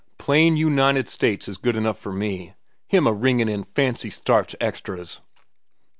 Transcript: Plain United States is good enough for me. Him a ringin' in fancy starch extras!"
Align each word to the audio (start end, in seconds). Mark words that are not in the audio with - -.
Plain 0.17 0.57
United 0.57 1.07
States 1.09 1.47
is 1.47 1.57
good 1.57 1.77
enough 1.77 1.99
for 1.99 2.11
me. 2.11 2.55
Him 2.87 3.05
a 3.05 3.13
ringin' 3.13 3.47
in 3.47 3.63
fancy 3.63 4.09
starch 4.09 4.55
extras!" 4.59 5.19